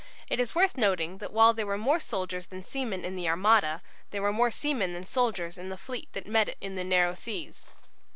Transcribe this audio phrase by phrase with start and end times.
[0.31, 3.83] It is worth noting that while there were more soldiers than seamen in the Armada,
[4.09, 7.13] there were more seamen than soldiers in the fleet that met it in the narrow
[7.13, 7.75] seas.